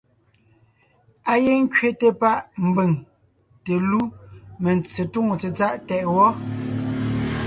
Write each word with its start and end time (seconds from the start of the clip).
Á 1.31 1.33
gíŋ 1.43 1.59
ńkẅéte 1.65 2.07
páʼ 2.21 2.39
mbʉ̀ŋ 2.67 2.91
te 3.63 3.73
lú 3.89 4.01
mentse 4.63 5.01
túŋo 5.11 5.33
tsetsáʼ 5.39 5.75
tɛʼ 5.87 6.05
wɔ́. 6.15 6.29